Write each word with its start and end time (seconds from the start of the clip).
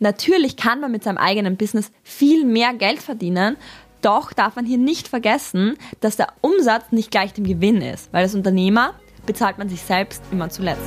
Natürlich 0.00 0.56
kann 0.56 0.78
man 0.78 0.92
mit 0.92 1.02
seinem 1.02 1.18
eigenen 1.18 1.56
Business 1.56 1.90
viel 2.04 2.44
mehr 2.44 2.72
Geld 2.72 3.02
verdienen, 3.02 3.56
doch 4.00 4.32
darf 4.32 4.54
man 4.54 4.64
hier 4.64 4.78
nicht 4.78 5.08
vergessen, 5.08 5.76
dass 5.98 6.16
der 6.16 6.28
Umsatz 6.40 6.92
nicht 6.92 7.10
gleich 7.10 7.32
dem 7.32 7.42
Gewinn 7.42 7.82
ist, 7.82 8.12
weil 8.12 8.22
als 8.22 8.36
Unternehmer 8.36 8.94
bezahlt 9.26 9.58
man 9.58 9.68
sich 9.68 9.82
selbst 9.82 10.22
immer 10.30 10.50
zuletzt. 10.50 10.80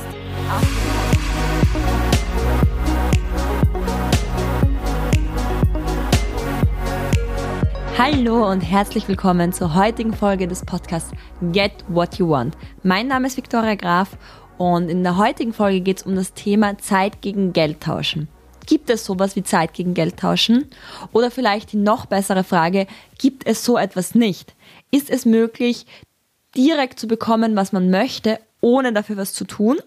Hallo 7.98 8.50
und 8.50 8.62
herzlich 8.62 9.08
willkommen 9.08 9.52
zur 9.52 9.74
heutigen 9.74 10.14
Folge 10.14 10.48
des 10.48 10.64
Podcasts 10.64 11.12
Get 11.52 11.84
What 11.88 12.14
You 12.14 12.30
Want. 12.30 12.56
Mein 12.82 13.08
Name 13.08 13.26
ist 13.26 13.36
Viktoria 13.36 13.74
Graf 13.74 14.16
und 14.56 14.88
in 14.88 15.02
der 15.02 15.18
heutigen 15.18 15.52
Folge 15.52 15.82
geht 15.82 15.98
es 15.98 16.02
um 16.04 16.16
das 16.16 16.32
Thema 16.32 16.78
Zeit 16.78 17.20
gegen 17.20 17.52
Geld 17.52 17.82
tauschen. 17.82 18.28
Gibt 18.66 18.90
es 18.90 19.04
sowas 19.04 19.36
wie 19.36 19.42
Zeit 19.42 19.74
gegen 19.74 19.94
Geld 19.94 20.18
tauschen? 20.18 20.66
Oder 21.12 21.30
vielleicht 21.30 21.72
die 21.72 21.76
noch 21.76 22.06
bessere 22.06 22.44
Frage, 22.44 22.86
gibt 23.18 23.46
es 23.46 23.64
so 23.64 23.76
etwas 23.76 24.14
nicht? 24.14 24.54
Ist 24.90 25.10
es 25.10 25.24
möglich, 25.24 25.86
direkt 26.56 27.00
zu 27.00 27.08
bekommen, 27.08 27.56
was 27.56 27.72
man 27.72 27.90
möchte, 27.90 28.38
ohne 28.60 28.92
dafür 28.92 29.16
was 29.16 29.32
zu 29.32 29.44
tun? 29.44 29.78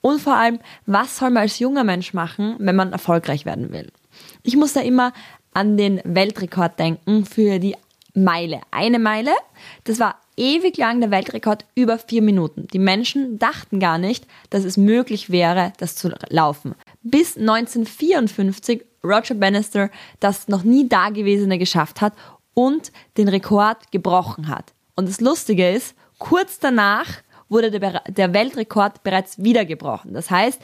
Und 0.00 0.20
vor 0.20 0.36
allem, 0.36 0.60
was 0.86 1.18
soll 1.18 1.30
man 1.30 1.42
als 1.42 1.58
junger 1.58 1.84
Mensch 1.84 2.14
machen, 2.14 2.56
wenn 2.58 2.76
man 2.76 2.92
erfolgreich 2.92 3.44
werden 3.46 3.72
will? 3.72 3.90
Ich 4.42 4.56
muss 4.56 4.72
da 4.72 4.80
immer 4.80 5.12
an 5.52 5.76
den 5.76 6.00
Weltrekord 6.04 6.78
denken 6.78 7.24
für 7.24 7.58
die 7.58 7.76
Meile. 8.14 8.60
Eine 8.70 8.98
Meile, 8.98 9.32
das 9.84 9.98
war 9.98 10.16
ewig 10.36 10.76
lang 10.76 11.00
der 11.00 11.10
Weltrekord 11.10 11.64
über 11.74 11.98
vier 11.98 12.22
Minuten. 12.22 12.66
Die 12.72 12.78
Menschen 12.78 13.38
dachten 13.38 13.80
gar 13.80 13.98
nicht, 13.98 14.26
dass 14.50 14.64
es 14.64 14.76
möglich 14.76 15.30
wäre, 15.30 15.72
das 15.78 15.96
zu 15.96 16.12
laufen. 16.28 16.74
Bis 17.08 17.36
1954 17.36 18.84
Roger 19.04 19.34
Bannister 19.34 19.90
das 20.18 20.48
noch 20.48 20.64
nie 20.64 20.88
Dagewesene 20.88 21.56
geschafft 21.56 22.00
hat 22.00 22.14
und 22.52 22.90
den 23.16 23.28
Rekord 23.28 23.92
gebrochen 23.92 24.48
hat. 24.48 24.72
Und 24.96 25.08
das 25.08 25.20
Lustige 25.20 25.70
ist, 25.70 25.94
kurz 26.18 26.58
danach 26.58 27.06
wurde 27.48 27.70
der, 27.70 28.02
der 28.08 28.34
Weltrekord 28.34 29.04
bereits 29.04 29.40
wieder 29.40 29.64
gebrochen. 29.64 30.14
Das 30.14 30.32
heißt, 30.32 30.60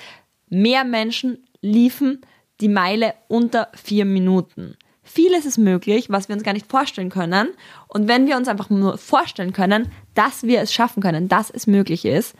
mehr 0.48 0.82
Menschen 0.82 1.46
liefen 1.60 2.22
die 2.60 2.68
Meile 2.68 3.14
unter 3.28 3.68
vier 3.74 4.04
Minuten. 4.04 4.76
Vieles 5.04 5.44
ist 5.44 5.58
möglich, 5.58 6.10
was 6.10 6.28
wir 6.28 6.34
uns 6.34 6.44
gar 6.44 6.54
nicht 6.54 6.70
vorstellen 6.70 7.10
können. 7.10 7.50
Und 7.86 8.08
wenn 8.08 8.26
wir 8.26 8.36
uns 8.36 8.48
einfach 8.48 8.68
nur 8.68 8.98
vorstellen 8.98 9.52
können, 9.52 9.92
dass 10.14 10.42
wir 10.42 10.60
es 10.60 10.72
schaffen 10.72 11.02
können, 11.02 11.28
dass 11.28 11.50
es 11.50 11.68
möglich 11.68 12.04
ist, 12.04 12.34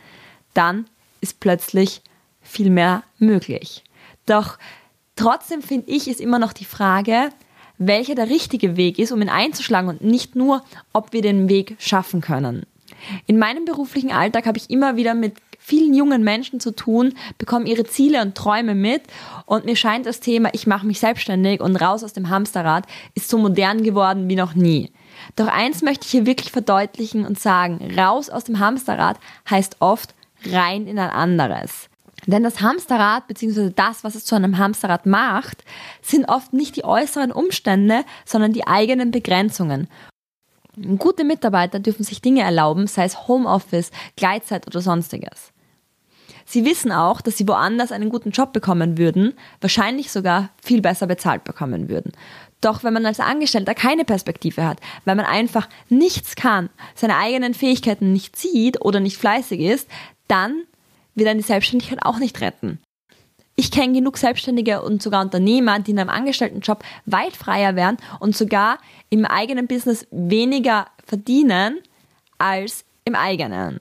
dann 0.53 0.87
ist 1.21 1.39
plötzlich 1.39 2.01
viel 2.41 2.69
mehr 2.69 3.03
möglich. 3.17 3.82
Doch 4.25 4.57
trotzdem 5.15 5.61
finde 5.61 5.91
ich, 5.91 6.07
ist 6.07 6.21
immer 6.21 6.39
noch 6.39 6.53
die 6.53 6.65
Frage, 6.65 7.29
welcher 7.77 8.15
der 8.15 8.29
richtige 8.29 8.77
Weg 8.77 8.99
ist, 8.99 9.11
um 9.11 9.21
ihn 9.21 9.29
einzuschlagen 9.29 9.89
und 9.89 10.01
nicht 10.01 10.35
nur, 10.35 10.63
ob 10.93 11.13
wir 11.13 11.21
den 11.21 11.49
Weg 11.49 11.75
schaffen 11.79 12.21
können. 12.21 12.65
In 13.25 13.37
meinem 13.37 13.65
beruflichen 13.65 14.11
Alltag 14.11 14.45
habe 14.45 14.57
ich 14.57 14.69
immer 14.69 14.95
wieder 14.95 15.13
mit 15.13 15.35
vielen 15.59 15.93
jungen 15.93 16.23
Menschen 16.23 16.59
zu 16.59 16.75
tun, 16.75 17.13
bekommen 17.37 17.65
ihre 17.65 17.85
Ziele 17.85 18.21
und 18.21 18.35
Träume 18.35 18.75
mit 18.75 19.03
und 19.45 19.65
mir 19.65 19.75
scheint 19.75 20.05
das 20.05 20.19
Thema, 20.19 20.49
ich 20.53 20.67
mache 20.67 20.85
mich 20.85 20.99
selbstständig 20.99 21.61
und 21.61 21.77
raus 21.77 22.03
aus 22.03 22.13
dem 22.13 22.29
Hamsterrad, 22.29 22.85
ist 23.15 23.29
so 23.29 23.37
modern 23.37 23.83
geworden 23.83 24.29
wie 24.29 24.35
noch 24.35 24.55
nie. 24.55 24.91
Doch 25.35 25.47
eins 25.47 25.81
möchte 25.81 26.05
ich 26.05 26.11
hier 26.11 26.25
wirklich 26.25 26.51
verdeutlichen 26.51 27.25
und 27.25 27.39
sagen, 27.39 27.95
raus 27.97 28.29
aus 28.29 28.43
dem 28.43 28.59
Hamsterrad 28.59 29.17
heißt 29.49 29.77
oft 29.79 30.13
rein 30.45 30.85
in 30.85 30.99
ein 30.99 31.09
anderes. 31.09 31.89
Denn 32.25 32.43
das 32.43 32.61
Hamsterrad 32.61 33.27
bzw. 33.27 33.71
das, 33.75 34.03
was 34.03 34.15
es 34.15 34.25
zu 34.25 34.35
einem 34.35 34.57
Hamsterrad 34.57 35.05
macht, 35.05 35.63
sind 36.01 36.25
oft 36.25 36.53
nicht 36.53 36.75
die 36.75 36.85
äußeren 36.85 37.31
Umstände, 37.31 38.05
sondern 38.25 38.53
die 38.53 38.67
eigenen 38.67 39.11
Begrenzungen. 39.11 39.87
Gute 40.97 41.23
Mitarbeiter 41.23 41.79
dürfen 41.79 42.03
sich 42.03 42.21
Dinge 42.21 42.41
erlauben, 42.41 42.87
sei 42.87 43.03
es 43.05 43.27
Homeoffice, 43.27 43.91
Gleitzeit 44.15 44.65
oder 44.65 44.81
sonstiges. 44.81 45.53
Sie 46.45 46.65
wissen 46.65 46.91
auch, 46.91 47.21
dass 47.21 47.37
sie 47.37 47.47
woanders 47.47 47.91
einen 47.91 48.09
guten 48.09 48.31
Job 48.31 48.53
bekommen 48.53 48.97
würden, 48.97 49.33
wahrscheinlich 49.61 50.11
sogar 50.11 50.49
viel 50.61 50.81
besser 50.81 51.07
bezahlt 51.07 51.43
bekommen 51.43 51.89
würden. 51.89 52.11
Doch 52.59 52.83
wenn 52.83 52.93
man 52.93 53.05
als 53.05 53.19
Angestellter 53.19 53.75
keine 53.75 54.05
Perspektive 54.05 54.65
hat, 54.65 54.79
weil 55.05 55.15
man 55.15 55.25
einfach 55.25 55.69
nichts 55.89 56.35
kann, 56.35 56.69
seine 56.95 57.17
eigenen 57.17 57.53
Fähigkeiten 57.53 58.11
nicht 58.13 58.35
sieht 58.35 58.81
oder 58.81 58.99
nicht 58.99 59.17
fleißig 59.17 59.59
ist, 59.59 59.89
dann 60.27 60.63
wird 61.15 61.29
einen 61.29 61.39
die 61.39 61.45
Selbstständigkeit 61.45 61.99
auch 62.03 62.19
nicht 62.19 62.41
retten. 62.41 62.79
Ich 63.55 63.69
kenne 63.69 63.93
genug 63.93 64.17
Selbstständige 64.17 64.81
und 64.81 65.03
sogar 65.03 65.21
Unternehmer, 65.21 65.79
die 65.79 65.91
in 65.91 65.99
einem 65.99 66.09
Angestelltenjob 66.09 66.83
weit 67.05 67.35
freier 67.35 67.75
wären 67.75 67.97
und 68.19 68.35
sogar 68.35 68.79
im 69.09 69.25
eigenen 69.25 69.67
Business 69.67 70.07
weniger 70.09 70.87
verdienen 71.05 71.79
als 72.39 72.83
im 73.05 73.15
eigenen 73.15 73.79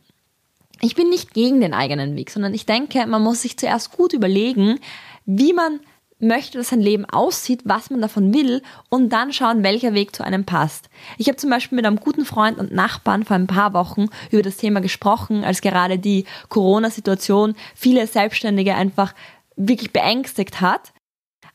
ich 0.85 0.97
bin 0.97 1.09
nicht 1.09 1.33
gegen 1.33 1.61
den 1.61 1.75
eigenen 1.75 2.17
Weg, 2.17 2.29
sondern 2.29 2.53
ich 2.53 2.67
denke, 2.67 3.07
man 3.07 3.23
muss 3.23 3.43
sich 3.43 3.57
zuerst 3.57 3.93
gut 3.93 4.13
überlegen, 4.13 4.81
wie 5.25 5.53
man 5.53 5.79
möchte, 6.23 6.59
dass 6.59 6.69
sein 6.69 6.81
Leben 6.81 7.05
aussieht, 7.05 7.63
was 7.65 7.91
man 7.91 8.01
davon 8.01 8.33
will 8.33 8.63
und 8.89 9.11
dann 9.11 9.33
schauen, 9.33 9.63
welcher 9.63 9.95
Weg 9.95 10.15
zu 10.15 10.25
einem 10.25 10.45
passt. 10.45 10.89
Ich 11.19 11.29
habe 11.29 11.37
zum 11.37 11.51
Beispiel 11.51 11.77
mit 11.77 11.87
einem 11.87 12.01
guten 12.01 12.25
Freund 12.25 12.59
und 12.59 12.73
Nachbarn 12.73 13.25
vor 13.25 13.37
ein 13.37 13.47
paar 13.47 13.75
Wochen 13.75 14.07
über 14.31 14.43
das 14.43 14.57
Thema 14.57 14.81
gesprochen, 14.81 15.45
als 15.45 15.61
gerade 15.61 15.99
die 15.99 16.25
Corona-Situation 16.49 17.55
viele 17.75 18.07
Selbstständige 18.07 18.75
einfach 18.75 19.15
wirklich 19.57 19.93
beängstigt 19.93 20.61
hat. 20.61 20.93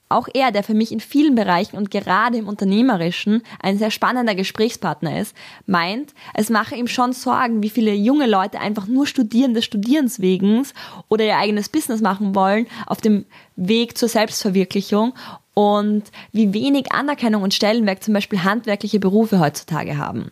Auch 0.09 0.27
er, 0.33 0.51
der 0.51 0.63
für 0.63 0.73
mich 0.73 0.91
in 0.91 1.01
vielen 1.01 1.35
Bereichen 1.35 1.75
und 1.75 1.91
gerade 1.91 2.37
im 2.37 2.47
Unternehmerischen 2.47 3.41
ein 3.61 3.77
sehr 3.77 3.91
spannender 3.91 4.35
Gesprächspartner 4.35 5.19
ist, 5.19 5.35
meint, 5.65 6.13
es 6.33 6.49
mache 6.49 6.75
ihm 6.75 6.87
schon 6.87 7.11
Sorgen, 7.11 7.61
wie 7.61 7.69
viele 7.69 7.93
junge 7.93 8.27
Leute 8.27 8.59
einfach 8.59 8.87
nur 8.87 9.05
studieren 9.05 9.53
des 9.53 9.65
Studierens 9.65 10.21
wegen 10.21 10.65
oder 11.09 11.25
ihr 11.25 11.37
eigenes 11.37 11.67
Business 11.67 12.01
machen 12.01 12.35
wollen 12.35 12.67
auf 12.85 13.01
dem 13.01 13.25
Weg 13.57 13.97
zur 13.97 14.07
Selbstverwirklichung 14.07 15.13
und 15.53 16.03
wie 16.31 16.53
wenig 16.53 16.91
Anerkennung 16.91 17.43
und 17.43 17.53
Stellenwerk 17.53 18.03
zum 18.03 18.13
Beispiel 18.13 18.43
handwerkliche 18.43 18.99
Berufe 18.99 19.39
heutzutage 19.39 19.97
haben. 19.97 20.31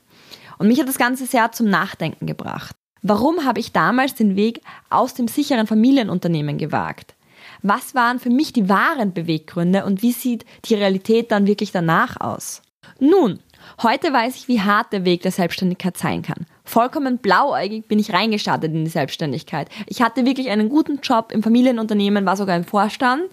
Und 0.57 0.67
mich 0.67 0.79
hat 0.79 0.87
das 0.87 0.97
Ganze 0.97 1.25
sehr 1.25 1.51
zum 1.51 1.69
Nachdenken 1.69 2.27
gebracht. 2.27 2.75
Warum 3.01 3.43
habe 3.43 3.59
ich 3.59 3.71
damals 3.71 4.15
den 4.15 4.35
Weg 4.35 4.61
aus 4.89 5.13
dem 5.13 5.27
sicheren 5.27 5.67
Familienunternehmen 5.67 6.57
gewagt? 6.57 7.14
Was 7.61 7.95
waren 7.95 8.19
für 8.19 8.29
mich 8.29 8.53
die 8.53 8.69
wahren 8.69 9.13
Beweggründe 9.13 9.85
und 9.85 10.01
wie 10.01 10.11
sieht 10.11 10.45
die 10.65 10.75
Realität 10.75 11.31
dann 11.31 11.47
wirklich 11.47 11.71
danach 11.71 12.19
aus? 12.19 12.61
Nun, 12.99 13.39
heute 13.81 14.11
weiß 14.13 14.35
ich, 14.35 14.47
wie 14.47 14.61
hart 14.61 14.93
der 14.93 15.05
Weg 15.05 15.21
der 15.21 15.31
Selbstständigkeit 15.31 15.97
sein 15.97 16.21
kann. 16.21 16.45
Vollkommen 16.63 17.17
blauäugig 17.17 17.87
bin 17.87 17.99
ich 17.99 18.13
reingestartet 18.13 18.73
in 18.73 18.85
die 18.85 18.91
Selbstständigkeit. 18.91 19.69
Ich 19.87 20.01
hatte 20.01 20.25
wirklich 20.25 20.49
einen 20.49 20.69
guten 20.69 20.99
Job 21.01 21.31
im 21.31 21.43
Familienunternehmen, 21.43 22.25
war 22.25 22.37
sogar 22.37 22.55
im 22.55 22.63
Vorstand 22.63 23.23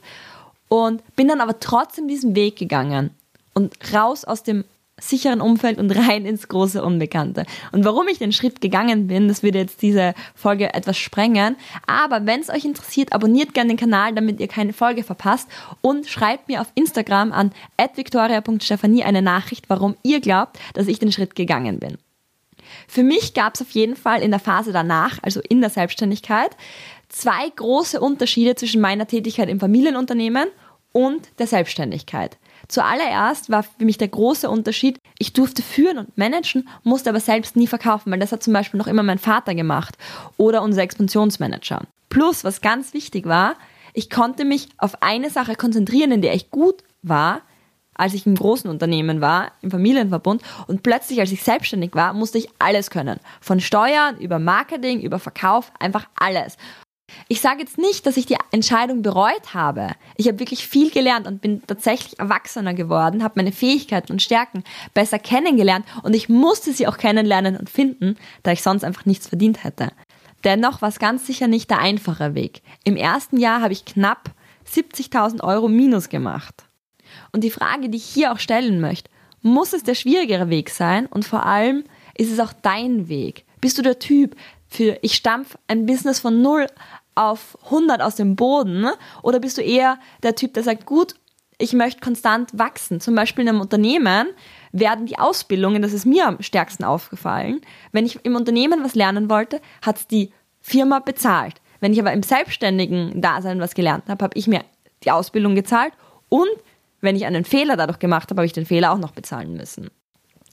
und 0.69 1.03
bin 1.17 1.29
dann 1.29 1.41
aber 1.41 1.61
trotzdem 1.61 2.09
diesen 2.09 2.35
Weg 2.35 2.57
gegangen 2.57 3.11
und 3.55 3.75
raus 3.93 4.25
aus 4.25 4.43
dem 4.43 4.65
sicheren 5.01 5.41
Umfeld 5.41 5.79
und 5.79 5.91
rein 5.91 6.27
ins 6.27 6.49
große 6.49 6.83
Unbekannte. 6.83 7.45
Und 7.73 7.85
warum 7.85 8.09
ich 8.09 8.19
den 8.19 8.33
Schritt 8.33 8.61
gegangen 8.61 9.07
bin, 9.09 9.29
das 9.29 9.43
würde 9.43 9.59
jetzt 9.59 9.83
diese 9.83 10.15
Folge 10.35 10.75
etwas 10.75 10.99
sprengen. 10.99 11.57
Aber 11.87 12.27
wenn 12.27 12.41
es 12.41 12.51
euch 12.51 12.65
interessiert, 12.65 13.13
abonniert 13.13 13.55
gerne 13.55 13.71
den 13.71 13.79
Kanal, 13.79 14.15
damit 14.15 14.41
ihr 14.41 14.49
keine 14.49 14.73
Folge 14.73 15.03
verpasst 15.03 15.49
und 15.81 16.07
schreibt 16.07 16.49
mir 16.49 16.61
auf 16.61 16.69
Instagram 16.75 17.33
an 17.33 17.53
victoria.stephanie 17.95 19.03
eine 19.03 19.23
Nachricht, 19.23 19.69
warum 19.69 19.97
ihr 20.03 20.21
glaubt, 20.21 20.59
dass 20.75 20.89
ich 20.89 20.99
den 20.99 21.13
Schritt 21.13 21.35
gegangen 21.35 21.79
bin. 21.79 21.99
Für 22.87 23.03
mich 23.03 23.35
gab 23.35 23.55
es 23.55 23.63
auf 23.63 23.71
jeden 23.71 23.97
Fall 23.97 24.23
in 24.23 24.31
der 24.31 24.41
Phase 24.41 24.73
danach, 24.73 25.19
also 25.23 25.41
in 25.49 25.61
der 25.61 25.71
Selbstständigkeit, 25.71 26.57
zwei 27.09 27.49
große 27.57 28.01
Unterschiede 28.01 28.55
zwischen 28.55 28.81
meiner 28.81 29.07
Tätigkeit 29.07 29.49
im 29.49 29.61
Familienunternehmen 29.61 30.49
und 30.93 31.29
der 31.39 31.47
Selbstständigkeit. 31.47 32.39
Zuallererst 32.69 33.51
war 33.51 33.63
für 33.63 33.85
mich 33.85 33.99
der 33.99 34.09
große 34.09 34.49
Unterschied, 34.49 34.99
ich 35.19 35.33
durfte 35.33 35.63
führen 35.63 35.99
und 35.99 36.19
managen, 36.19 36.69
musste 36.85 37.11
aber 37.11 37.21
selbst 37.21 37.57
nie 37.57 37.67
verkaufen, 37.67 38.11
weil 38.11 38.19
das 38.19 38.33
hat 38.33 38.43
zum 38.43 38.53
Beispiel 38.53 38.79
noch 38.79 38.87
immer 38.87 39.03
mein 39.03 39.19
Vater 39.19 39.55
gemacht 39.55 39.97
oder 40.37 40.63
unser 40.63 40.83
Expansionsmanager. 40.83 41.83
Plus, 42.09 42.45
was 42.45 42.61
ganz 42.61 42.95
wichtig 42.95 43.27
war, 43.27 43.55
ich 43.95 44.11
konnte 44.11 44.45
mich 44.45 44.69
auf 44.79 45.03
eine 45.03 45.31
Sache 45.31 45.55
konzentrieren, 45.55 46.13
in 46.13 46.23
der 46.23 46.35
ich 46.35 46.51
gut 46.51 46.83
war, 47.03 47.43
als 47.95 48.15
ich 48.15 48.27
im 48.27 48.35
großen 48.35 48.71
Unternehmen 48.71 49.21
war, 49.21 49.53
im 49.61 49.71
Familienverbund 49.71 50.43
und 50.67 50.83
plötzlich, 50.83 51.21
als 51.21 51.33
ich 51.33 51.43
selbstständig 51.43 51.95
war, 51.95 52.15
musste 52.15 52.39
ich 52.39 52.49
alles 52.59 52.91
können. 52.91 53.21
Von 53.41 53.61
Steuern 53.61 54.17
über 54.19 54.39
Marketing, 54.39 55.01
über 55.01 55.19
Verkauf, 55.19 55.73
einfach 55.79 56.07
alles. 56.19 56.57
Ich 57.29 57.41
sage 57.41 57.61
jetzt 57.61 57.79
nicht, 57.79 58.07
dass 58.07 58.17
ich 58.17 58.27
die 58.27 58.37
Entscheidung 58.51 59.03
bereut 59.03 59.55
habe. 59.55 59.93
Ich 60.17 60.29
habe 60.29 60.39
wirklich 60.39 60.67
viel 60.67 60.91
gelernt 60.91 61.27
und 61.27 61.41
bin 61.41 61.63
tatsächlich 61.67 62.19
erwachsener 62.19 62.75
geworden, 62.75 63.23
habe 63.23 63.35
meine 63.37 63.53
Fähigkeiten 63.53 64.13
und 64.13 64.23
Stärken 64.23 64.65
besser 64.95 65.19
kennengelernt 65.19 65.87
und 66.03 66.15
ich 66.15 66.29
musste 66.29 66.73
sie 66.73 66.87
auch 66.87 66.99
kennenlernen 66.99 67.57
und 67.57 67.71
finden, 67.71 68.17
da 68.43 68.53
ich 68.53 68.63
sonst 68.63 68.85
einfach 68.85 69.07
nichts 69.07 69.29
verdient 69.29 69.65
hätte. 69.65 69.93
Dennoch 70.45 70.83
war 70.83 70.89
es 70.89 70.99
ganz 70.99 71.27
sicher 71.27 71.47
nicht 71.47 71.71
der 71.71 71.79
einfache 71.79 72.35
Weg. 72.35 72.63
Im 72.85 72.97
ersten 72.97 73.39
Jahr 73.39 73.61
habe 73.61 73.73
ich 73.73 73.85
knapp 73.85 74.31
70.000 74.71 75.43
Euro 75.43 75.69
minus 75.69 76.09
gemacht. 76.09 76.65
Und 77.33 77.45
die 77.45 77.51
Frage, 77.51 77.89
die 77.89 77.99
ich 77.99 78.05
hier 78.05 78.33
auch 78.33 78.39
stellen 78.39 78.81
möchte, 78.81 79.11
muss 79.43 79.73
es 79.73 79.83
der 79.83 79.95
schwierigere 79.95 80.51
Weg 80.51 80.71
sein 80.71 81.07
und 81.07 81.25
vor 81.25 81.45
allem 81.45 81.85
ist 82.17 82.31
es 82.31 82.41
auch 82.41 82.53
dein 82.53 83.09
Weg? 83.09 83.45
Bist 83.61 83.79
du 83.79 83.83
der 83.83 83.99
Typ 83.99 84.37
für 84.69 84.99
ich 85.03 85.15
stampf 85.15 85.57
ein 85.69 85.87
Business 85.87 86.21
von 86.21 86.41
0 86.41 86.67
auf 87.15 87.59
100 87.65 88.01
aus 88.01 88.17
dem 88.17 88.37
Boden 88.37 88.87
oder 89.23 89.41
bist 89.41 89.59
du 89.59 89.63
eher 89.63 89.99
der 90.23 90.35
Typ, 90.35 90.55
der 90.55 90.63
sagt, 90.63 90.87
gut, 90.87 91.15
ich 91.59 91.73
möchte 91.73 92.01
konstant 92.01 92.51
wachsen. 92.59 93.01
Zum 93.01 93.15
Beispiel 93.15 93.43
in 93.43 93.51
einem 93.51 93.61
Unternehmen 93.61 94.29
werden 94.73 95.07
die 95.07 95.19
Ausbildungen, 95.19 95.83
das 95.83 95.93
ist 95.93 96.07
mir 96.07 96.27
am 96.27 96.43
stärksten 96.43 96.85
aufgefallen, 96.85 97.61
wenn 97.93 98.07
ich 98.07 98.25
im 98.25 98.35
Unternehmen 98.35 98.83
was 98.83 98.95
lernen 98.95 99.31
wollte, 99.31 99.61
hat 99.83 100.11
die 100.11 100.33
Firma 100.61 100.99
bezahlt. 100.99 101.61
Wenn 101.81 101.93
ich 101.93 102.01
aber 102.01 102.13
im 102.13 102.23
selbstständigen 102.23 103.21
Dasein 103.21 103.61
was 103.61 103.75
gelernt 103.75 104.05
habe, 104.09 104.25
habe 104.25 104.39
ich 104.39 104.47
mir 104.47 104.65
die 105.05 105.11
Ausbildung 105.11 105.55
gezahlt 105.55 105.93
und 106.29 106.51
wenn 107.01 107.17
ich 107.17 107.27
einen 107.27 107.45
Fehler 107.45 107.77
dadurch 107.77 107.99
gemacht 107.99 108.31
habe, 108.31 108.41
habe 108.41 108.47
ich 108.47 108.53
den 108.53 108.67
Fehler 108.67 108.93
auch 108.93 108.99
noch 108.99 109.11
bezahlen 109.11 109.55
müssen. 109.55 109.91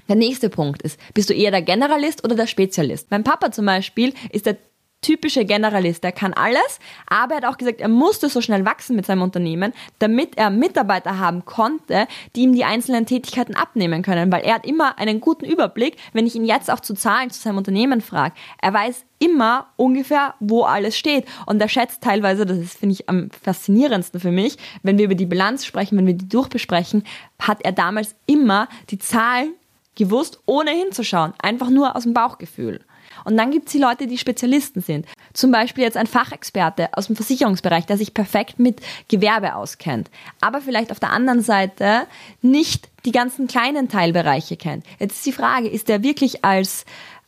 Der 0.08 0.16
nächste 0.16 0.50
Punkt 0.50 0.82
ist, 0.82 1.00
bist 1.14 1.30
du 1.30 1.36
eher 1.36 1.52
der 1.52 1.62
Generalist 1.62 2.24
oder 2.24 2.36
der 2.36 2.48
Spezialist? 2.48 3.12
Mein 3.12 3.24
Papa 3.24 3.52
zum 3.52 3.68
Beispiel 3.68 4.14
ist 4.32 4.48
der 4.48 4.58
typische 5.02 5.46
Generalist. 5.46 6.04
Er 6.04 6.12
kann 6.12 6.34
alles, 6.34 6.80
aber 7.08 7.36
er 7.36 7.38
hat 7.38 7.46
auch 7.46 7.58
gesagt, 7.58 7.82
er 7.82 7.88
musste 7.88 8.30
so 8.30 8.42
schnell 8.42 8.66
wachsen 8.66 8.96
mit 8.96 9.06
seinem 9.06 9.22
Unternehmen, 9.22 9.74
damit 10.00 10.38
er 10.38 10.50
Mitarbeiter 10.50 11.20
haben 11.20 11.46
konnte, 11.46 12.08
die 12.36 12.42
ihm 12.42 12.54
die 12.54 12.66
einzelnen 12.66 13.06
Tätigkeiten 13.06 13.56
abnehmen 13.56 14.02
können, 14.02 14.32
weil 14.32 14.44
er 14.44 14.56
hat 14.56 14.66
immer 14.66 14.98
einen 15.00 15.22
guten 15.22 15.46
Überblick, 15.46 15.98
wenn 16.14 16.28
ich 16.28 16.36
ihn 16.36 16.46
jetzt 16.46 16.70
auch 16.70 16.80
zu 16.80 16.94
Zahlen 16.94 17.30
zu 17.30 17.42
seinem 17.42 17.58
Unternehmen 17.58 18.02
frage. 18.02 18.36
Er 18.62 18.74
weiß 18.74 19.06
immer 19.20 19.68
ungefähr, 19.76 20.36
wo 20.40 20.64
alles 20.64 20.98
steht. 20.98 21.26
Und 21.46 21.62
er 21.62 21.70
schätzt 21.70 22.02
teilweise, 22.02 22.46
das 22.46 22.74
finde 22.74 22.94
ich, 22.94 23.10
am 23.10 23.30
faszinierendsten 23.32 24.20
für 24.20 24.32
mich, 24.32 24.58
wenn 24.82 24.98
wir 24.98 25.06
über 25.06 25.16
die 25.16 25.26
Bilanz 25.26 25.66
sprechen, 25.66 25.98
wenn 25.98 26.08
wir 26.08 26.14
die 26.14 26.30
durchbesprechen, 26.30 27.04
hat 27.40 27.64
er 27.64 27.74
damals 27.74 28.16
immer 28.26 28.68
die 28.90 28.98
Zahlen 28.98 29.54
gewusst, 29.96 30.40
ohne 30.46 30.72
hinzuschauen. 30.72 31.34
Einfach 31.42 31.70
nur 31.70 31.96
aus 31.96 32.04
dem 32.04 32.14
Bauchgefühl. 32.14 32.80
Und 33.26 33.38
dann 33.38 33.52
gibt 33.52 33.68
es 33.68 33.74
die 33.74 33.80
Leute, 33.80 34.08
die 34.08 34.18
Spezialisten 34.18 34.82
sind. 34.82 35.06
Zum 35.34 35.52
Beispiel 35.52 35.84
jetzt 35.84 35.98
ein 35.98 36.08
Fachexperte 36.08 36.90
aus 36.94 37.08
dem 37.08 37.16
Versicherungsbereich, 37.16 37.86
der 37.86 37.98
sich 37.98 38.14
perfekt 38.14 38.60
mit 38.60 38.82
Gewerbe 39.08 39.56
auskennt, 39.56 40.10
aber 40.42 40.62
vielleicht 40.62 40.92
auf 40.92 41.00
der 41.00 41.12
anderen 41.12 41.42
Seite 41.42 42.08
nicht 42.42 42.90
die 43.06 43.12
ganzen 43.12 43.48
kleinen 43.48 43.90
Teilbereiche 43.90 44.58
kennt. 44.58 44.86
Jetzt 45.00 45.18
ist 45.18 45.26
die 45.26 45.32
Frage, 45.32 45.70
ist 45.70 45.88
der 45.88 46.04
wirklich 46.04 46.44
als, 46.44 46.86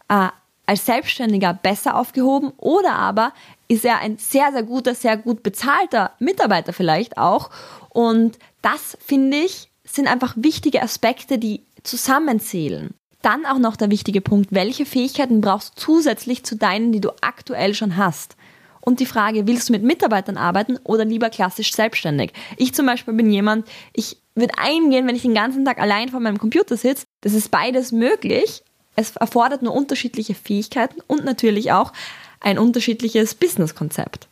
äh, 0.09 0.27
als 0.65 0.85
Selbstständiger 0.85 1.53
besser 1.53 1.95
aufgehoben 1.95 2.51
oder 2.57 2.93
aber 2.93 3.33
ist 3.67 3.85
er 3.85 3.99
ein 3.99 4.17
sehr, 4.17 4.51
sehr 4.51 4.63
guter, 4.63 4.95
sehr 4.95 5.17
gut 5.17 5.43
bezahlter 5.43 6.11
Mitarbeiter 6.19 6.73
vielleicht 6.73 7.17
auch? 7.17 7.49
Und 7.89 8.37
das 8.61 8.97
finde 9.05 9.37
ich 9.37 9.71
sind 9.83 10.07
einfach 10.07 10.33
wichtige 10.37 10.81
Aspekte, 10.81 11.37
die 11.37 11.65
zusammenzählen. 11.83 12.93
Dann 13.21 13.45
auch 13.45 13.59
noch 13.59 13.75
der 13.75 13.91
wichtige 13.91 14.21
Punkt, 14.21 14.51
welche 14.51 14.85
Fähigkeiten 14.85 15.41
brauchst 15.41 15.75
du 15.75 15.81
zusätzlich 15.81 16.43
zu 16.43 16.55
deinen, 16.55 16.91
die 16.91 17.01
du 17.01 17.11
aktuell 17.21 17.73
schon 17.73 17.97
hast? 17.97 18.35
Und 18.81 18.99
die 18.99 19.05
Frage, 19.05 19.45
willst 19.45 19.69
du 19.69 19.73
mit 19.73 19.83
Mitarbeitern 19.83 20.37
arbeiten 20.37 20.79
oder 20.83 21.05
lieber 21.05 21.29
klassisch 21.29 21.73
selbstständig? 21.73 22.33
Ich 22.57 22.73
zum 22.73 22.87
Beispiel 22.87 23.13
bin 23.13 23.31
jemand, 23.31 23.67
ich 23.93 24.17
würde 24.33 24.57
eingehen, 24.57 25.07
wenn 25.07 25.15
ich 25.15 25.21
den 25.21 25.35
ganzen 25.35 25.65
Tag 25.65 25.79
allein 25.79 26.09
vor 26.09 26.19
meinem 26.19 26.39
Computer 26.39 26.75
sitze. 26.75 27.05
Das 27.21 27.33
ist 27.33 27.51
beides 27.51 27.91
möglich. 27.91 28.63
Es 28.95 29.15
erfordert 29.15 29.61
nur 29.61 29.73
unterschiedliche 29.73 30.33
Fähigkeiten 30.33 30.99
und 31.07 31.23
natürlich 31.23 31.71
auch 31.71 31.93
ein 32.39 32.57
unterschiedliches 32.57 33.35
Businesskonzept. 33.35 34.27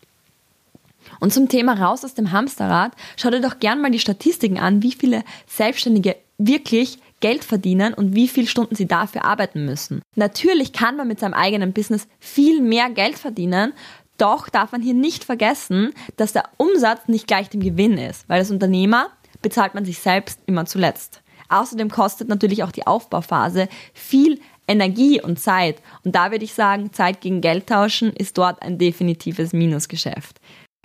Und 1.19 1.33
zum 1.33 1.47
Thema 1.47 1.73
raus 1.73 2.03
aus 2.03 2.13
dem 2.13 2.31
Hamsterrad, 2.31 2.93
schau 3.17 3.29
dir 3.29 3.41
doch 3.41 3.59
gern 3.59 3.81
mal 3.81 3.91
die 3.91 3.99
Statistiken 3.99 4.57
an, 4.57 4.81
wie 4.83 4.93
viele 4.93 5.23
Selbstständige 5.47 6.15
wirklich 6.37 6.99
Geld 7.19 7.43
verdienen 7.43 7.93
und 7.93 8.15
wie 8.15 8.27
viele 8.27 8.47
Stunden 8.47 8.75
sie 8.75 8.87
dafür 8.87 9.25
arbeiten 9.25 9.65
müssen. 9.65 10.01
Natürlich 10.15 10.73
kann 10.73 10.95
man 10.95 11.07
mit 11.07 11.19
seinem 11.19 11.33
eigenen 11.33 11.73
Business 11.73 12.07
viel 12.19 12.61
mehr 12.61 12.89
Geld 12.89 13.17
verdienen, 13.17 13.73
doch 14.17 14.49
darf 14.49 14.71
man 14.71 14.81
hier 14.81 14.93
nicht 14.93 15.23
vergessen, 15.23 15.93
dass 16.17 16.33
der 16.33 16.49
Umsatz 16.57 17.07
nicht 17.07 17.27
gleich 17.27 17.49
dem 17.49 17.61
Gewinn 17.61 17.97
ist, 17.97 18.27
weil 18.27 18.39
als 18.39 18.51
Unternehmer 18.51 19.09
bezahlt 19.41 19.73
man 19.73 19.85
sich 19.85 19.99
selbst 19.99 20.39
immer 20.45 20.65
zuletzt. 20.65 21.21
Außerdem 21.47 21.89
kostet 21.89 22.27
natürlich 22.27 22.63
auch 22.63 22.71
die 22.71 22.85
Aufbauphase 22.85 23.69
viel 23.93 24.39
Energie 24.67 25.19
und 25.21 25.39
Zeit. 25.39 25.81
Und 26.03 26.15
da 26.15 26.31
würde 26.31 26.45
ich 26.45 26.53
sagen, 26.53 26.93
Zeit 26.93 27.21
gegen 27.21 27.41
Geld 27.41 27.67
tauschen 27.67 28.13
ist 28.13 28.37
dort 28.37 28.61
ein 28.61 28.77
definitives 28.77 29.51
Minusgeschäft. 29.51 30.39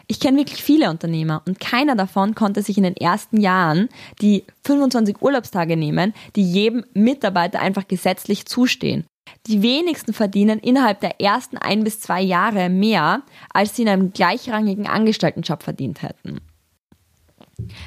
Ich 0.07 0.21
kenne 0.21 0.39
wirklich 0.39 0.63
viele 0.63 0.91
Unternehmer 0.91 1.43
und 1.47 1.61
keiner 1.61 1.97
davon 1.97 2.35
konnte 2.35 2.63
sich 2.63 2.77
in 2.77 2.85
den 2.85 2.97
ersten 2.97 3.41
Jahren 3.41 3.89
die 4.21 4.45
25 4.65 5.23
Urlaubstage 5.23 5.77
nehmen, 5.77 6.13
die 6.37 6.45
jedem 6.45 6.85
Mitarbeiter 6.95 7.61
einfach 7.61 7.89
gesetzlich 7.89 8.47
zustehen. 8.47 9.05
Die 9.47 9.63
wenigsten 9.63 10.13
verdienen 10.13 10.59
innerhalb 10.59 11.01
der 11.01 11.21
ersten 11.21 11.57
ein 11.59 11.85
bis 11.85 12.01
zwei 12.01 12.21
Jahre 12.21 12.69
mehr, 12.69 13.23
als 13.53 13.77
sie 13.77 13.83
in 13.83 13.89
einem 13.89 14.13
gleichrangigen 14.13 14.87
Angestelltenjob 14.87 15.63
verdient 15.63 16.03
hätten. 16.03 16.41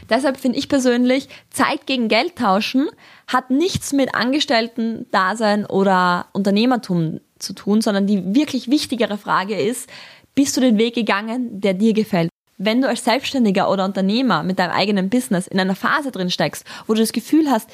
Deshalb 0.10 0.38
finde 0.38 0.58
ich 0.58 0.70
persönlich, 0.70 1.28
Zeit 1.50 1.86
gegen 1.86 2.08
Geld 2.08 2.36
tauschen 2.36 2.90
hat 3.28 3.50
nichts 3.50 3.92
mit 3.92 4.16
Angestellten-Dasein 4.16 5.66
oder 5.66 6.28
Unternehmertum 6.32 7.20
zu 7.40 7.54
tun, 7.54 7.82
sondern 7.82 8.08
die 8.08 8.34
wirklich 8.34 8.70
wichtigere 8.70 9.18
Frage 9.18 9.60
ist, 9.60 9.90
bist 10.38 10.56
du 10.56 10.62
den 10.62 10.78
Weg 10.78 10.94
gegangen, 10.94 11.60
der 11.60 11.74
dir 11.74 11.94
gefällt? 11.94 12.30
Wenn 12.60 12.80
du 12.80 12.88
als 12.88 13.04
Selbstständiger 13.04 13.72
oder 13.72 13.86
Unternehmer 13.86 14.44
mit 14.44 14.60
deinem 14.60 14.70
eigenen 14.70 15.10
Business 15.10 15.48
in 15.48 15.60
einer 15.60 15.76
Phase 15.76 16.12
drin 16.12 16.30
steckst, 16.30 16.64
wo 16.86 16.94
du 16.94 17.00
das 17.00 17.12
Gefühl 17.12 17.50
hast, 17.50 17.68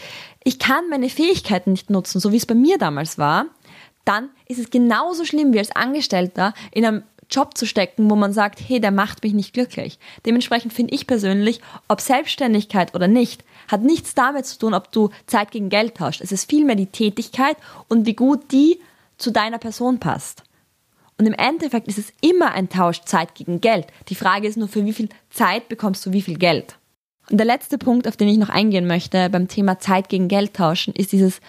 ich 0.45 0.59
kann 0.59 0.87
meine 0.89 1.09
Fähigkeiten 1.09 1.71
nicht 1.71 1.89
nutzen, 1.89 2.21
so 2.21 2.31
wie 2.31 2.37
es 2.37 2.45
bei 2.45 2.55
mir 2.55 2.77
damals 2.77 3.17
war, 3.17 3.47
dann 4.05 4.29
ist 4.47 4.59
es 4.59 4.69
genauso 4.69 5.25
schlimm 5.25 5.51
wie 5.51 5.59
als 5.59 5.75
Angestellter 5.75 6.53
in 6.71 6.85
einem 6.85 7.03
Job 7.29 7.57
zu 7.57 7.65
stecken, 7.65 8.09
wo 8.09 8.15
man 8.15 8.31
sagt, 8.31 8.61
hey, 8.65 8.79
der 8.79 8.91
macht 8.91 9.23
mich 9.23 9.33
nicht 9.33 9.53
glücklich. 9.53 9.99
Dementsprechend 10.25 10.71
finde 10.71 10.95
ich 10.95 11.05
persönlich, 11.05 11.59
ob 11.89 11.99
Selbstständigkeit 11.99 12.95
oder 12.95 13.09
nicht, 13.09 13.43
hat 13.67 13.81
nichts 13.81 14.15
damit 14.15 14.45
zu 14.45 14.57
tun, 14.57 14.73
ob 14.73 14.89
du 14.89 15.09
Zeit 15.27 15.51
gegen 15.51 15.67
Geld 15.67 15.95
tauscht. 15.95 16.21
Es 16.21 16.31
ist 16.31 16.49
vielmehr 16.49 16.77
die 16.77 16.87
Tätigkeit 16.87 17.57
und 17.89 18.05
wie 18.05 18.15
gut 18.15 18.53
die 18.53 18.79
zu 19.17 19.31
deiner 19.31 19.57
Person 19.57 19.99
passt. 19.99 20.43
Und 21.17 21.25
im 21.25 21.33
Endeffekt 21.33 21.87
ist 21.87 21.97
es 21.97 22.11
immer 22.21 22.51
ein 22.53 22.69
Tausch 22.69 23.01
Zeit 23.01 23.35
gegen 23.35 23.61
Geld. 23.61 23.87
Die 24.09 24.15
Frage 24.15 24.47
ist 24.47 24.57
nur, 24.57 24.67
für 24.67 24.85
wie 24.85 24.93
viel 24.93 25.09
Zeit 25.29 25.69
bekommst 25.69 26.05
du 26.05 26.11
wie 26.11 26.21
viel 26.21 26.37
Geld? 26.37 26.77
Und 27.29 27.37
der 27.37 27.45
letzte 27.45 27.77
Punkt, 27.77 28.07
auf 28.07 28.17
den 28.17 28.27
ich 28.27 28.37
noch 28.37 28.49
eingehen 28.49 28.87
möchte 28.87 29.29
beim 29.29 29.47
Thema 29.47 29.79
Zeit 29.79 30.09
gegen 30.09 30.27
Geld 30.27 30.53
tauschen, 30.53 30.93
ist 30.93 31.11
dieses 31.11 31.39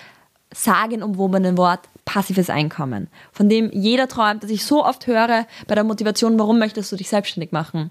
sagenumwobene 0.54 1.56
Wort 1.58 1.88
passives 2.04 2.50
Einkommen, 2.50 3.08
von 3.32 3.48
dem 3.48 3.70
jeder 3.72 4.08
träumt, 4.08 4.42
das 4.42 4.50
ich 4.50 4.64
so 4.64 4.84
oft 4.84 5.06
höre 5.06 5.46
bei 5.66 5.74
der 5.74 5.84
Motivation, 5.84 6.38
warum 6.38 6.58
möchtest 6.58 6.92
du 6.92 6.96
dich 6.96 7.08
selbstständig 7.08 7.50
machen? 7.50 7.90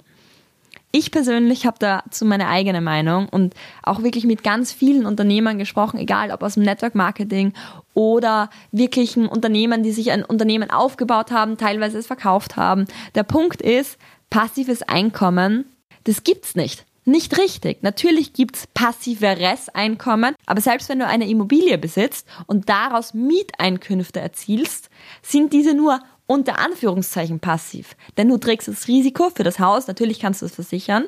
Ich 0.95 1.09
persönlich 1.09 1.65
habe 1.65 1.77
dazu 1.79 2.23
meine 2.23 2.47
eigene 2.47 2.79
Meinung 2.79 3.27
und 3.27 3.55
auch 3.81 4.03
wirklich 4.03 4.25
mit 4.25 4.43
ganz 4.43 4.71
vielen 4.71 5.07
Unternehmern 5.07 5.57
gesprochen, 5.57 5.97
egal 5.97 6.29
ob 6.29 6.43
aus 6.43 6.53
dem 6.53 6.61
Network 6.61 6.93
Marketing 6.93 7.53
oder 7.95 8.51
wirklichen 8.71 9.25
Unternehmen, 9.27 9.81
die 9.81 9.91
sich 9.91 10.11
ein 10.11 10.23
Unternehmen 10.23 10.69
aufgebaut 10.69 11.31
haben, 11.31 11.57
teilweise 11.57 11.97
es 11.97 12.05
verkauft 12.05 12.57
haben. 12.57 12.85
Der 13.15 13.23
Punkt 13.23 13.59
ist, 13.59 13.97
passives 14.29 14.83
Einkommen, 14.83 15.65
das 16.03 16.23
gibt's 16.23 16.53
nicht. 16.53 16.85
Nicht 17.05 17.39
richtig. 17.39 17.81
Natürlich 17.81 18.33
gibt's 18.33 18.67
passiveres 18.67 19.69
Einkommen, 19.69 20.35
aber 20.45 20.61
selbst 20.61 20.89
wenn 20.89 20.99
du 20.99 21.07
eine 21.07 21.27
Immobilie 21.27 21.79
besitzt 21.79 22.27
und 22.45 22.69
daraus 22.69 23.15
Mieteinkünfte 23.15 24.19
erzielst, 24.21 24.91
sind 25.23 25.53
diese 25.53 25.73
nur 25.73 25.99
unter 26.27 26.59
Anführungszeichen 26.59 27.39
passiv. 27.39 27.95
Denn 28.17 28.29
du 28.29 28.37
trägst 28.37 28.67
das 28.67 28.87
Risiko 28.87 29.29
für 29.29 29.43
das 29.43 29.59
Haus, 29.59 29.87
natürlich 29.87 30.19
kannst 30.19 30.41
du 30.41 30.45
es 30.45 30.55
versichern, 30.55 31.05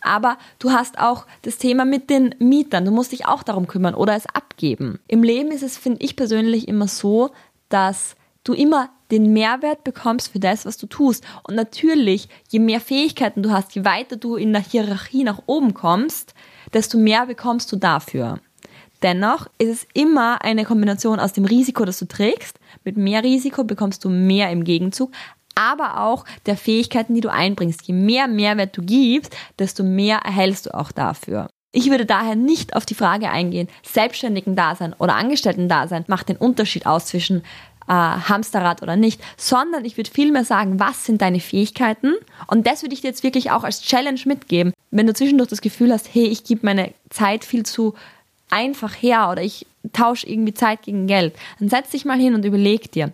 aber 0.00 0.36
du 0.58 0.72
hast 0.72 0.98
auch 0.98 1.26
das 1.42 1.58
Thema 1.58 1.84
mit 1.84 2.10
den 2.10 2.34
Mietern. 2.38 2.84
Du 2.84 2.90
musst 2.90 3.12
dich 3.12 3.26
auch 3.26 3.42
darum 3.42 3.66
kümmern 3.66 3.94
oder 3.94 4.14
es 4.14 4.26
abgeben. 4.26 4.98
Im 5.06 5.22
Leben 5.22 5.50
ist 5.52 5.62
es, 5.62 5.76
finde 5.76 6.04
ich 6.04 6.16
persönlich, 6.16 6.68
immer 6.68 6.88
so, 6.88 7.30
dass 7.68 8.16
du 8.44 8.52
immer 8.52 8.90
den 9.12 9.32
Mehrwert 9.32 9.84
bekommst 9.84 10.32
für 10.32 10.40
das, 10.40 10.66
was 10.66 10.78
du 10.78 10.86
tust. 10.86 11.24
Und 11.44 11.54
natürlich, 11.54 12.28
je 12.48 12.58
mehr 12.58 12.80
Fähigkeiten 12.80 13.42
du 13.42 13.50
hast, 13.50 13.74
je 13.74 13.84
weiter 13.84 14.16
du 14.16 14.36
in 14.36 14.52
der 14.52 14.62
Hierarchie 14.62 15.22
nach 15.22 15.42
oben 15.46 15.74
kommst, 15.74 16.34
desto 16.72 16.98
mehr 16.98 17.26
bekommst 17.26 17.70
du 17.70 17.76
dafür. 17.76 18.40
Dennoch 19.02 19.48
ist 19.58 19.68
es 19.68 19.86
immer 19.94 20.42
eine 20.44 20.64
Kombination 20.64 21.18
aus 21.18 21.32
dem 21.32 21.44
Risiko, 21.44 21.84
das 21.84 21.98
du 21.98 22.06
trägst. 22.06 22.58
Mit 22.84 22.96
mehr 22.96 23.22
Risiko 23.22 23.64
bekommst 23.64 24.04
du 24.04 24.08
mehr 24.08 24.50
im 24.50 24.64
Gegenzug, 24.64 25.10
aber 25.54 26.00
auch 26.00 26.24
der 26.46 26.56
Fähigkeiten, 26.56 27.14
die 27.14 27.20
du 27.20 27.30
einbringst. 27.30 27.82
Je 27.82 27.94
mehr 27.94 28.28
Mehrwert 28.28 28.76
du 28.76 28.82
gibst, 28.82 29.36
desto 29.58 29.82
mehr 29.82 30.18
erhältst 30.18 30.66
du 30.66 30.74
auch 30.74 30.92
dafür. 30.92 31.48
Ich 31.72 31.90
würde 31.90 32.04
daher 32.04 32.36
nicht 32.36 32.76
auf 32.76 32.84
die 32.84 32.94
Frage 32.94 33.30
eingehen, 33.30 33.68
selbstständigen 33.82 34.54
Dasein 34.54 34.94
oder 34.98 35.14
Angestellten 35.16 35.68
Dasein 35.68 36.04
macht 36.06 36.28
den 36.28 36.36
Unterschied 36.36 36.86
aus 36.86 37.06
zwischen 37.06 37.42
äh, 37.88 37.92
Hamsterrad 37.92 38.82
oder 38.82 38.96
nicht, 38.96 39.22
sondern 39.38 39.84
ich 39.86 39.96
würde 39.96 40.10
vielmehr 40.10 40.44
sagen, 40.44 40.78
was 40.78 41.06
sind 41.06 41.22
deine 41.22 41.40
Fähigkeiten? 41.40 42.14
Und 42.46 42.66
das 42.66 42.82
würde 42.82 42.94
ich 42.94 43.00
dir 43.00 43.08
jetzt 43.08 43.22
wirklich 43.22 43.50
auch 43.50 43.64
als 43.64 43.80
Challenge 43.82 44.20
mitgeben. 44.26 44.74
wenn 44.90 45.06
du 45.06 45.14
zwischendurch 45.14 45.48
das 45.48 45.62
Gefühl 45.62 45.90
hast, 45.90 46.14
hey, 46.14 46.26
ich 46.26 46.44
gebe 46.44 46.60
meine 46.64 46.92
Zeit 47.08 47.46
viel 47.46 47.64
zu 47.64 47.94
einfach 48.52 48.94
her 48.94 49.30
oder 49.30 49.42
ich 49.42 49.66
tausche 49.92 50.28
irgendwie 50.28 50.54
Zeit 50.54 50.82
gegen 50.82 51.06
Geld, 51.06 51.34
dann 51.58 51.68
setz 51.68 51.90
dich 51.90 52.04
mal 52.04 52.18
hin 52.18 52.34
und 52.34 52.44
überleg 52.44 52.92
dir, 52.92 53.12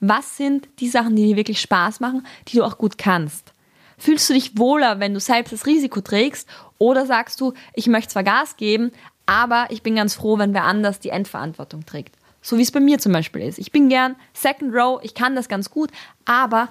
was 0.00 0.36
sind 0.36 0.68
die 0.80 0.88
Sachen, 0.88 1.16
die 1.16 1.26
dir 1.26 1.36
wirklich 1.36 1.60
Spaß 1.60 2.00
machen, 2.00 2.26
die 2.48 2.56
du 2.56 2.64
auch 2.64 2.78
gut 2.78 2.98
kannst? 2.98 3.52
Fühlst 3.98 4.28
du 4.28 4.34
dich 4.34 4.56
wohler, 4.58 4.98
wenn 4.98 5.14
du 5.14 5.20
selbst 5.20 5.52
das 5.52 5.66
Risiko 5.66 6.00
trägst 6.00 6.48
oder 6.78 7.06
sagst 7.06 7.40
du, 7.40 7.52
ich 7.74 7.86
möchte 7.86 8.12
zwar 8.12 8.24
Gas 8.24 8.56
geben, 8.56 8.92
aber 9.26 9.66
ich 9.70 9.82
bin 9.82 9.94
ganz 9.94 10.14
froh, 10.14 10.38
wenn 10.38 10.54
wer 10.54 10.64
anders 10.64 11.00
die 11.00 11.10
Endverantwortung 11.10 11.84
trägt? 11.84 12.16
So 12.42 12.56
wie 12.56 12.62
es 12.62 12.72
bei 12.72 12.80
mir 12.80 12.98
zum 12.98 13.12
Beispiel 13.12 13.42
ist. 13.42 13.58
Ich 13.58 13.72
bin 13.72 13.90
gern 13.90 14.16
Second 14.32 14.74
Row, 14.74 15.00
ich 15.02 15.14
kann 15.14 15.36
das 15.36 15.48
ganz 15.48 15.70
gut, 15.70 15.90
aber 16.24 16.68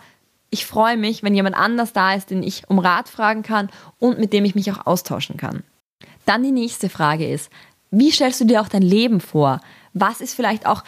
ich 0.50 0.66
freue 0.66 0.98
mich, 0.98 1.22
wenn 1.22 1.36
jemand 1.36 1.56
anders 1.56 1.94
da 1.94 2.16
ist, 2.16 2.32
den 2.32 2.42
ich 2.42 2.68
um 2.68 2.80
Rat 2.80 3.08
fragen 3.08 3.44
kann 3.44 3.70
und 4.00 4.20
mit 4.20 4.34
dem 4.34 4.46
ich 4.46 4.56
mich 4.56 4.72
auch 4.72 4.88
austauschen 4.88 5.38
kann. 5.38 5.64
Dann 6.26 6.44
die 6.44 6.52
nächste 6.52 6.90
Frage 6.90 7.28
ist, 7.28 7.52
wie 7.91 8.12
stellst 8.12 8.39
du 8.41 8.46
dir 8.46 8.62
auch 8.62 8.67
dein 8.67 8.81
Leben 8.81 9.19
vor? 9.22 9.62
Was 9.93 10.22
ist 10.22 10.34
vielleicht 10.34 10.65
auch 10.65 10.84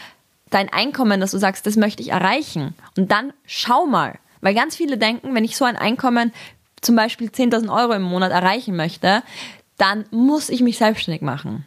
dein 0.50 0.72
Einkommen, 0.72 1.20
dass 1.20 1.32
du 1.32 1.38
sagst, 1.38 1.66
das 1.66 1.76
möchte 1.76 2.04
ich 2.04 2.10
erreichen? 2.10 2.76
Und 2.98 3.12
dann 3.12 3.34
schau 3.46 3.86
mal, 3.86 4.20
weil 4.42 4.54
ganz 4.54 4.76
viele 4.76 4.98
denken, 4.98 5.34
wenn 5.34 5.46
ich 5.46 5.58
so 5.58 5.66
ein 5.66 5.78
Einkommen, 5.78 6.32
zum 6.82 6.96
Beispiel 6.96 7.30
10.000 7.30 7.74
Euro 7.74 7.94
im 7.94 8.02
Monat 8.02 8.32
erreichen 8.32 8.76
möchte, 8.76 9.24
dann 9.78 10.06
muss 10.12 10.50
ich 10.50 10.62
mich 10.62 10.78
selbstständig 10.78 11.22
machen. 11.22 11.66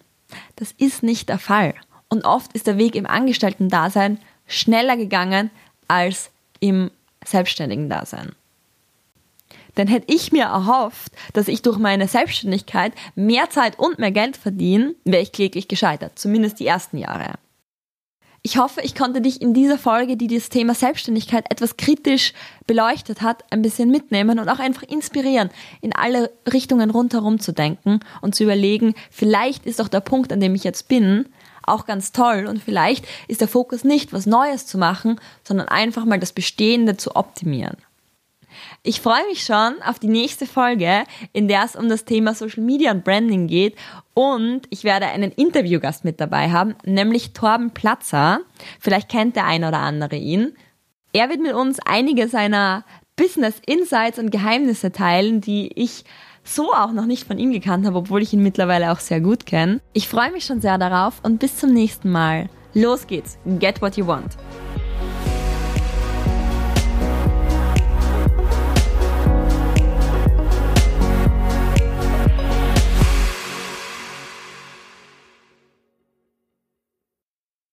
Das 0.57 0.73
ist 0.73 1.03
nicht 1.03 1.29
der 1.29 1.39
Fall. 1.39 1.75
Und 2.09 2.25
oft 2.25 2.53
ist 2.53 2.67
der 2.67 2.79
Weg 2.79 2.95
im 2.95 3.07
Angestellten-Dasein 3.07 4.19
schneller 4.47 4.97
gegangen 4.97 5.51
als 5.89 6.31
im 6.61 6.91
selbstständigen 7.25 7.89
Dasein. 7.89 8.33
Denn 9.77 9.89
hätte 9.89 10.13
ich 10.13 10.33
mir 10.33 10.45
erhofft, 10.45 11.13
dass 11.33 11.49
ich 11.49 11.63
durch 11.63 11.79
meine 11.79 12.09
Selbstständigkeit 12.09 12.93
mehr 13.15 13.51
Zeit 13.51 13.79
und 13.79 13.99
mehr 13.99 14.13
Geld 14.13 14.37
verdiene, 14.37 14.95
wäre 15.05 15.23
ich 15.23 15.33
kläglich 15.33 15.69
gescheitert, 15.69 16.19
zumindest 16.19 16.61
die 16.61 16.67
ersten 16.67 16.99
Jahre. 16.99 17.35
Ich 18.47 18.59
hoffe, 18.59 18.83
ich 18.83 18.95
konnte 18.95 19.23
dich 19.23 19.41
in 19.41 19.55
dieser 19.55 19.79
Folge, 19.79 20.19
die 20.19 20.27
das 20.27 20.51
Thema 20.51 20.75
Selbstständigkeit 20.75 21.47
etwas 21.51 21.79
kritisch 21.79 22.35
beleuchtet 22.67 23.23
hat, 23.23 23.43
ein 23.51 23.63
bisschen 23.63 23.91
mitnehmen 23.91 24.39
und 24.39 24.51
auch 24.51 24.59
einfach 24.59 24.83
inspirieren, 24.83 25.49
in 25.81 25.95
alle 25.95 26.31
Richtungen 26.53 26.91
rundherum 26.91 27.41
zu 27.41 27.53
denken 27.53 28.01
und 28.21 28.35
zu 28.35 28.45
überlegen, 28.45 28.95
vielleicht 29.11 29.65
ist 29.65 29.81
doch 29.81 29.89
der 29.89 30.01
Punkt, 30.01 30.31
an 30.31 30.41
dem 30.41 30.55
ich 30.55 30.63
jetzt 30.63 30.89
bin, 30.89 31.25
auch 31.63 31.87
ganz 31.87 32.13
toll 32.13 32.45
und 32.47 32.63
vielleicht 32.63 33.07
ist 33.29 33.41
der 33.41 33.49
Fokus 33.49 33.83
nicht, 33.83 34.13
was 34.13 34.27
Neues 34.27 34.67
zu 34.67 34.77
machen, 34.77 35.19
sondern 35.43 35.69
einfach 35.69 36.05
mal 36.05 36.21
das 36.21 36.35
Bestehende 36.35 36.99
zu 36.99 37.17
optimieren. 37.17 37.79
Ich 38.83 39.01
freue 39.01 39.27
mich 39.29 39.45
schon 39.45 39.75
auf 39.87 39.99
die 39.99 40.09
nächste 40.09 40.47
Folge, 40.47 41.05
in 41.33 41.49
der 41.49 41.65
es 41.65 41.77
um 41.77 41.89
das 41.89 42.05
Thema 42.05 42.35
Social 42.35 42.63
Media 42.63 42.91
und 42.91 43.05
Branding 43.05 43.47
geht. 43.47 43.77
Und 44.15 44.63
ich 44.71 44.85
werde 44.85 45.07
einen 45.07 45.33
Interviewgast 45.33 46.05
mit 46.05 46.21
dabei 46.21 46.51
haben, 46.51 46.75
nämlich 46.85 47.33
Torben 47.33 47.71
Platzer. 47.71 48.41
Vielleicht 48.81 49.09
kennt 49.09 49.37
der 49.37 49.47
eine 49.47 49.69
oder 49.69 49.79
andere 49.79 50.17
ihn. 50.17 50.57
Er 51.13 51.29
wird 51.29 51.41
mit 51.41 51.53
uns 51.53 51.79
einige 51.85 52.29
seiner 52.29 52.85
Business 53.17 53.61
Insights 53.67 54.19
und 54.19 54.31
Geheimnisse 54.31 54.91
teilen, 54.91 55.41
die 55.41 55.71
ich 55.75 56.05
so 56.43 56.73
auch 56.73 56.93
noch 56.93 57.07
nicht 57.07 57.27
von 57.27 57.39
ihm 57.39 57.53
gekannt 57.53 57.87
habe, 57.87 57.99
obwohl 57.99 58.23
ich 58.23 58.33
ihn 58.33 58.43
mittlerweile 58.43 58.93
auch 58.93 59.01
sehr 59.01 59.21
gut 59.21 59.47
kenne. 59.47 59.81
Ich 59.93 60.09
freue 60.09 60.31
mich 60.31 60.45
schon 60.45 60.61
sehr 60.61 60.79
darauf 60.79 61.21
und 61.23 61.39
bis 61.39 61.57
zum 61.57 61.73
nächsten 61.73 62.11
Mal. 62.11 62.49
Los 62.75 63.07
geht's. 63.07 63.39
Get 63.59 63.81
what 63.81 63.97
you 63.97 64.07
want. 64.07 64.37